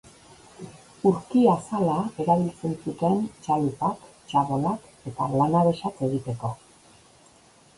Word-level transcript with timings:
Urki-azala 1.09 1.97
erabiltzen 2.23 2.73
zuten 2.85 3.19
txalupak, 3.43 4.09
txabolak 4.31 4.89
eta 5.13 5.29
lanabesak 5.43 6.03
egiteko. 6.09 6.53